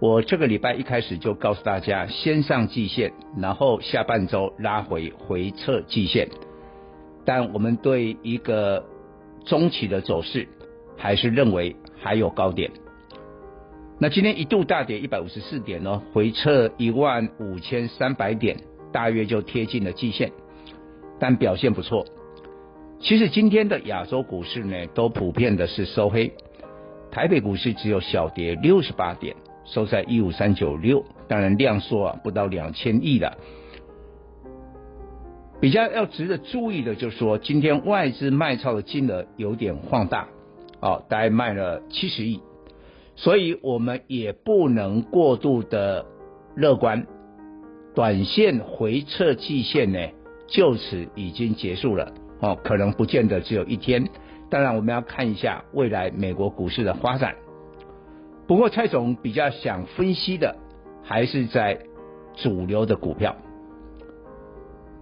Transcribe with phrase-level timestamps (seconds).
[0.00, 6.28] 我这个礼拜一开始就告诉大家，先上季线，然后下半周拉回回测季线。
[7.26, 8.86] 但我们对一个
[9.44, 10.48] 中期的走势，
[10.96, 12.70] 还是认为还有高点。
[13.98, 18.56] 那今天一度大跌一百五十四点呢，回撤一万五千三百点。
[18.92, 20.32] 大约就贴近了季线，
[21.20, 22.04] 但表现不错。
[22.98, 26.32] 其实今天的亚洲股市呢，都普遍的是收黑。
[27.12, 29.36] 台北股市只有小跌六十八点，
[29.70, 33.38] 收在一五三九六，当然量缩啊，不到两千亿了。
[35.60, 40.28] 比较要值得注意的就是说，今天外资卖超的金额有点放大，
[40.80, 42.40] 哦，大概卖了七十亿，
[43.14, 46.06] 所以我们也不能过度的
[46.56, 47.06] 乐观。
[47.94, 49.98] 短线回撤季线呢，
[50.46, 54.08] 就此已经结束了哦，可能不见得只有一天。
[54.48, 57.34] 当然，我们要看一下未来美国股市的发展。
[58.50, 60.56] 不过，蔡总比较想分析的
[61.04, 61.78] 还是在
[62.34, 63.36] 主流的股票。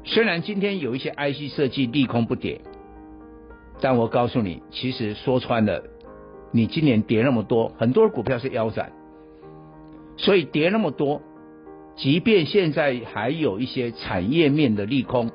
[0.04, 2.60] 虽然今天有一些 IC 设计利空不跌，
[3.80, 5.82] 但我告诉你，其实说穿了，
[6.52, 8.92] 你今年跌那么多，很多股票是腰斩，
[10.18, 11.22] 所以跌那么多。
[11.96, 15.30] 即便现在还有一些产业面的利空，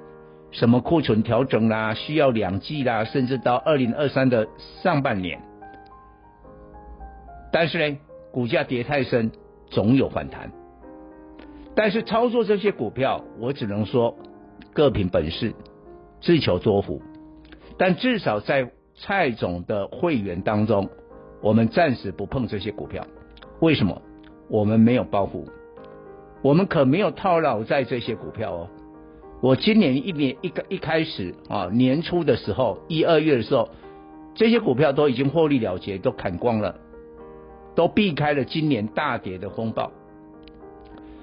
[0.52, 4.47] 什么库存调整啦，需要两季啦，甚至到二零二三的
[4.84, 5.41] 上半年，
[7.53, 7.97] 但是呢，
[8.31, 9.31] 股价跌太深，
[9.69, 10.52] 总有反弹。
[11.75, 14.18] 但是操作这些股票，我只能说
[14.74, 15.53] 各凭本事，
[16.19, 17.00] 自求多福。
[17.78, 20.90] 但至少在蔡总的会员当中，
[21.41, 23.06] 我们暂时不碰这些股票。
[23.59, 24.02] 为什么？
[24.50, 25.46] 我们没有包袱。
[26.41, 28.68] 我们可没有套牢在这些股票哦。
[29.41, 33.70] 我今年一年一个一开始啊，年初的时候，一二月的时候，
[34.34, 36.75] 这些股票都已经获利了结，都砍光了，
[37.75, 39.91] 都避开了今年大跌的风暴。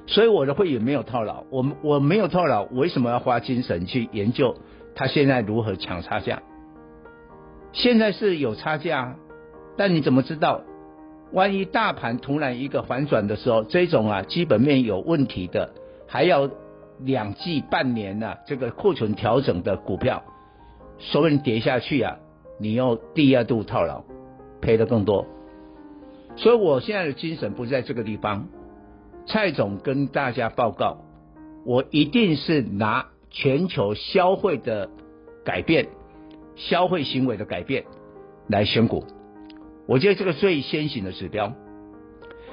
[0.06, 4.56] 所以我的会员没有套牢，我我没有套牢，为什么要花精神去研究
[4.94, 6.42] 他现在如何抢差价？
[7.72, 9.14] 现在是有差价，
[9.76, 10.62] 但你怎么知道？
[11.32, 15.72] 万一大盘突然一个反转的时候，这种啊基本面有问题的，
[16.08, 16.50] 还要
[16.98, 20.24] 两季半年呢、这个库存调整的股票，
[20.98, 22.16] 说不定跌下去啊，
[22.58, 24.02] 你又第二度套牢，
[24.60, 25.24] 赔的更多。
[26.40, 28.48] 所以我现在的精神不在这个地方。
[29.26, 31.04] 蔡总跟大家报告，
[31.66, 34.88] 我一定是拿全球消费的
[35.44, 35.88] 改变、
[36.56, 37.84] 消费行为的改变
[38.48, 39.04] 来选股。
[39.86, 41.52] 我觉得这个最先行的指标，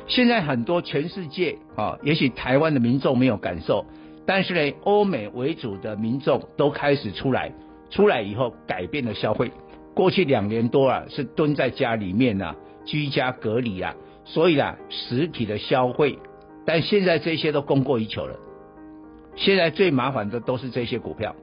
[0.07, 3.85] 现在很多全世界啊，也许台湾的民众没有感受，
[4.25, 7.53] 但是呢，欧美为主的民众都开始出来，
[7.89, 9.49] 出来以后改变了消费。
[9.97, 16.19] 过去两年多啊，是蹲在家里面啊，居家隔离啊，所以啊，实体的消费，
[16.67, 18.35] 但现在这些都供过于求了。
[19.35, 21.35] 现在最麻烦的都是这些股票，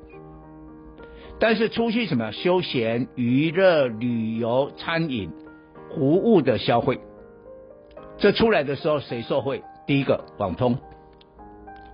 [1.40, 5.32] 但是出去什么休闲、娱乐、旅游、餐饮。
[5.96, 6.98] 服务的消费，
[8.18, 9.62] 这出来的时候谁受惠？
[9.86, 10.76] 第一个网通，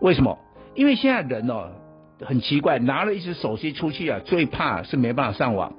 [0.01, 0.39] 为什么？
[0.75, 1.73] 因为现在人哦
[2.23, 5.75] 很奇怪，拿了一只手机出去啊，最怕是没办法上网，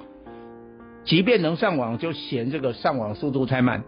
[1.04, 3.84] 即便能上网，就嫌这个上网速度太慢。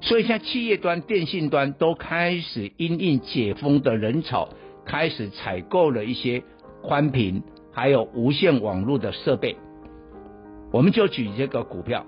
[0.00, 4.48] 所以现在企业端、电信端都开始因应解封的人潮，
[4.84, 6.42] 开始采购了一些
[6.82, 7.42] 宽频
[7.72, 9.56] 还有无线网络的设备。
[10.72, 12.04] 我们就举这个股票。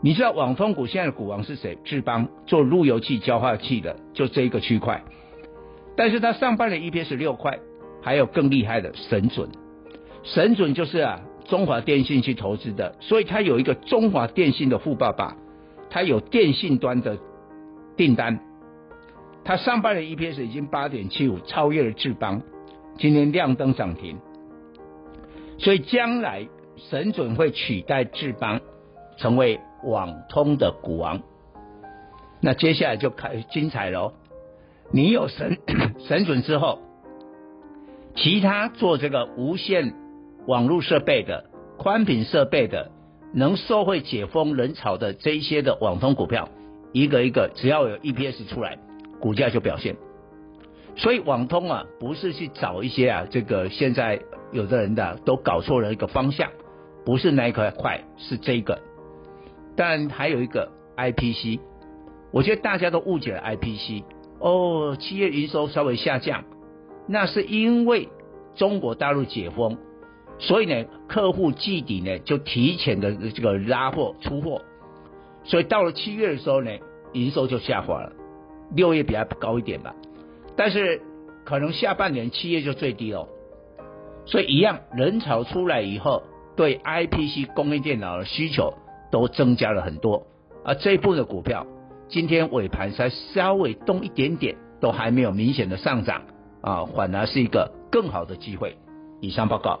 [0.00, 1.76] 你知道网通股现在的股王是谁？
[1.84, 5.02] 智邦做路由器交换器的，就这一个区块。
[5.96, 7.58] 但是它上半年 EPS 六块，
[8.00, 9.48] 还有更厉害的神准。
[10.22, 15.36] 神准就是啊，中华电信去投资的，所以它有一个中华电信的富爸爸，
[15.90, 17.18] 它有电信端的
[17.96, 18.40] 订单。
[19.44, 22.42] 它上半年 EPS 已经八点七五，超越了智邦，
[22.98, 24.18] 今天亮灯涨停。
[25.58, 26.46] 所以将来
[26.76, 28.60] 神准会取代智邦，
[29.16, 31.22] 成为网通的股王。
[32.40, 34.12] 那接下来就开精彩喽！
[34.92, 35.58] 你有神
[36.06, 36.80] 神准之后，
[38.14, 39.94] 其他做这个无线
[40.48, 41.44] 网络设备的、
[41.76, 42.90] 宽频设备的，
[43.34, 46.48] 能受惠解封人潮的这一些的网通股票，
[46.94, 48.78] 一个一个只要有 EPS 出来，
[49.20, 49.96] 股价就表现。
[50.96, 56.50] 所以网通啊，不是去找一些啊，这个现在有的人的都搞错了一个方向，
[57.04, 58.78] 不是那一块块，是这个。
[59.76, 61.60] 但还有一个 IPC，
[62.32, 64.02] 我觉得大家都误解了 IPC。
[64.40, 66.44] 哦，企业营收稍微下降，
[67.06, 68.08] 那是因为
[68.54, 69.76] 中国大陆解封，
[70.38, 74.62] 所以呢，客户季底呢就提前的这个拉货出货，
[75.44, 76.70] 所以到了七月的时候呢，
[77.12, 78.12] 营收就下滑了。
[78.74, 79.94] 六月比较高一点吧，
[80.54, 81.00] 但是
[81.44, 83.26] 可能下半年七月就最低了。
[84.26, 86.22] 所以一样，人潮出来以后，
[86.54, 88.74] 对 IPC 工业电脑的需求
[89.10, 90.26] 都增加了很多，
[90.64, 91.66] 而这一部分的股票。
[92.08, 96.22] 今天尾盘才稍微动一点点，都还没有明显的上涨
[96.60, 98.76] 啊，反而是一个更好的机会。
[99.20, 99.80] 以上报告。